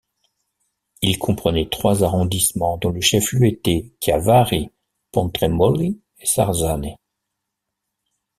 Il 1.03 1.19
comprenait 1.19 1.69
trois 1.69 2.03
arrondissements 2.03 2.79
dont 2.79 2.89
les 2.89 3.01
chefs-lieux 3.03 3.45
étaient 3.45 3.93
Chiavari, 4.01 4.71
Pontremoli 5.11 6.01
et 6.17 6.25
Sarzane. 6.25 6.95